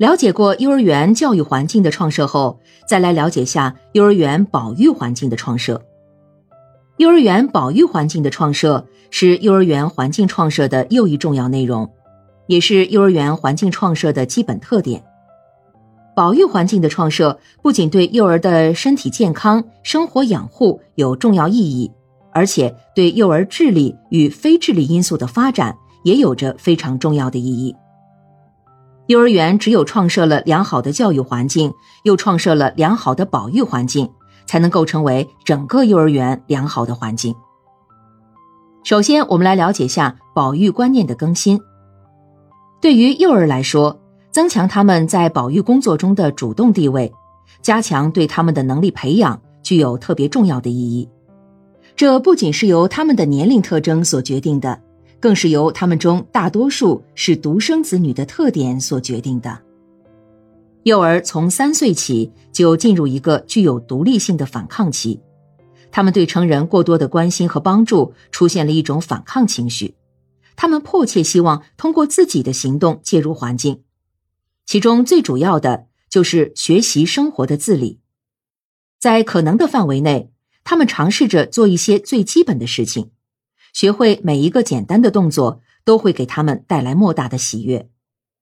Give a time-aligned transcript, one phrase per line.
[0.00, 2.58] 了解过幼儿园教育环境的创设后，
[2.88, 5.78] 再来了解下幼儿园保育环境的创设。
[6.96, 11.86] 幼儿园保育环境的创设是幼儿园环境创设的又一重要内容，
[12.46, 15.04] 也是幼儿园环境创设的基本特点。
[16.16, 21.92] 保育环境的创设不仅对幼儿的身体健康、生活养护有重要意义，
[22.32, 27.76] 而且对幼儿智力与非智力因素的发展也有着非常重要的意义。
[29.10, 31.74] 幼儿园只有创设了良好的教育环境，
[32.04, 34.08] 又创设了良好的保育环境。
[34.46, 37.32] 才能构成为整个幼儿园良好的环境。
[38.82, 41.60] 首先，我们来了解下保育观念的更新。
[42.80, 44.00] 对于幼儿来说，
[44.32, 47.12] 增强他们在保育工作中的主动地位，
[47.62, 51.08] 加强对他们的能力培养，具有特别重要的意义。
[51.94, 54.80] 这不仅是由他们的年龄特征所决定的，
[55.20, 59.60] 更是由他们中大多数是独生子女的特点所决定的。
[60.84, 65.20] 幼儿从三岁起就进入一个具有独立性的反抗期，
[65.90, 69.94] 他们对成人过多的关心和帮助出现了一种反抗情绪，
[70.56, 73.82] 他们迫切希望通过自己的行动介入环境，
[74.64, 78.00] 其中最主要的就是学习生活的自理，
[78.98, 80.32] 在可能的范围内，
[80.64, 83.10] 他们尝试着做一些最基本的事情，
[83.72, 87.88] 学会每一个简单的动作都会给他们带来莫大的喜悦，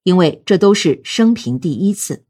[0.02, 2.24] 因为这都是生平第一次。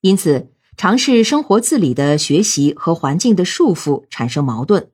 [0.00, 4.90] 因此，尝试生活自理的学习和环境的束缚产生矛盾。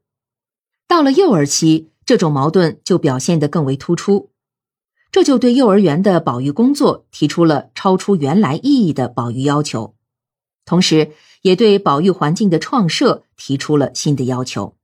[0.86, 4.30] 到了幼儿期，这种矛盾就表现得更为突出，
[5.12, 9.94] 这就对幼儿园的保育工作提出了超出原来意义的保育要求，
[10.64, 14.76] 同时也对保育环境的创设提出了新的要求。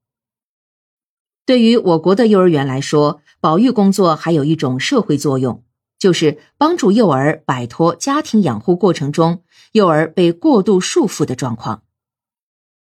[1.46, 5.62] 对于我国的幼儿园来说，保育工作还有一种社会作用。
[5.98, 11.84] 就是帮助幼儿摆脱家庭养护过程中幼儿被过度束缚的状况。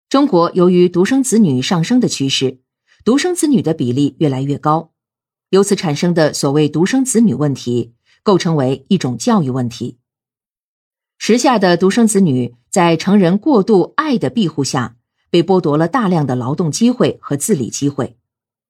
[0.08, 2.58] 中国由于独生子女上升的趋势，
[3.04, 4.90] 独生子女的比例越来越高，
[5.50, 7.94] 由此产生的所谓独生子女问题，
[8.24, 9.98] 构成为一种教育问题。
[11.18, 14.96] 时下的独生子女在成人过度爱的庇护下，
[15.30, 18.17] 被剥夺了大量的劳动机会和自理机会，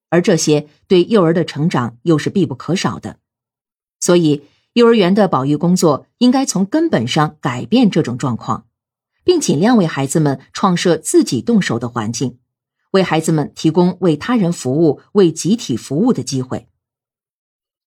[0.09, 3.19] 而这些对幼儿的成长又是必不可少的。
[4.01, 4.43] 所以，
[4.75, 8.67] 幼儿园的保育工作应该从根本上改变这种状况，
[9.25, 12.39] 并尽量为孩子们创设自己动手的环境，
[12.93, 16.69] 为孩子们提供为他人服务、为集体服务的机会。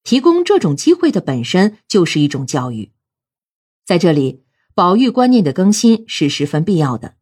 [0.04, 2.92] 提供这种机会的本身就是一种教育，
[3.86, 4.44] 在这里，
[4.74, 7.16] 保育观念的更新是十分必要的。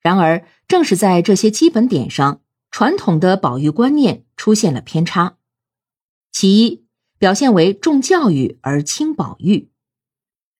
[0.00, 2.40] 然而，正是在这些基本点上，
[2.78, 5.38] 传统的保育观念出现了偏差。
[6.30, 6.84] 其一。
[7.18, 9.70] 表现为重教育而轻保育，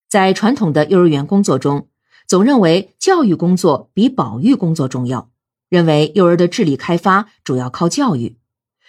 [0.09, 1.89] 在传统的幼儿园工作中，
[2.27, 5.31] 总认为教育工作比保育工作重要，
[5.69, 8.39] 认为幼儿的智力开发主要靠教育，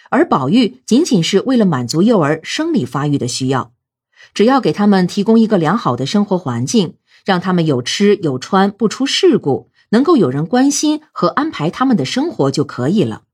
[0.08, 3.74] 而保育仅仅是为了满足幼儿生理发育的需要，
[4.32, 6.94] 只要给他们提供一个良好的生活环境，
[7.26, 13.24] 让他们有吃有穿，不出事故，能够有人关心和安排他们的生活就可以了。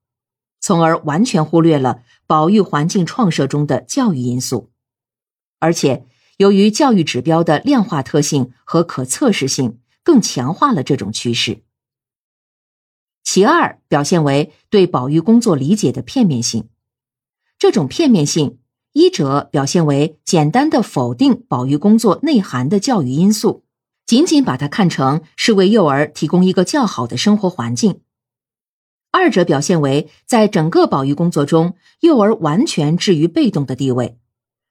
[0.61, 4.71] 从而完全忽略了保育环境创设中的教育因素，
[5.59, 6.07] 而且
[6.39, 11.63] 由于教育指标的量化特性和可测试性，更强化了这种趋势。
[13.23, 16.69] 其二，表现为对保育工作理解的片面性。
[17.59, 18.59] 这种片面性，
[18.93, 23.64] 一者表现为简单的否定保育工作内涵的教育因素，
[24.07, 28.01] 仅仅把它看成是为幼儿提供一个较好的生活环境。
[29.11, 34.19] 二者表现为，在整个保育工作中，幼儿完全置于被动的地位，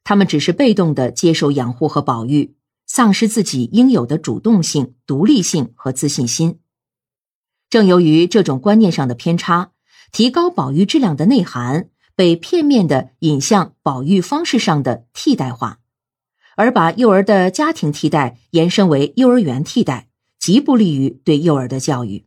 [0.04, 2.56] 他们只是被动的接受养护和保育，
[2.86, 6.60] 丧失自己应有的主动性、独立性和自信心。
[7.70, 9.72] 正由于这种观念上的偏差，
[10.12, 15.80] 提高保育质量的内涵被片面的引向保育方式上的替代化，
[16.56, 20.08] 而把幼儿的家庭替代延伸为幼儿园替代，
[20.40, 22.26] 极不利于对幼儿的教育。